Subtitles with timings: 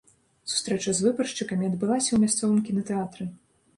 [0.53, 3.29] Сустрэча з выбаршчыкамі адбылася ў мясцовым кінатэатры.